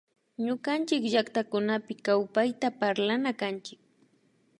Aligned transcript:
Ñukanchick 0.45 1.03
llactakunapi 1.13 1.93
kawpayta 2.05 2.67
parlana 2.79 3.31
kanchik 3.39 3.79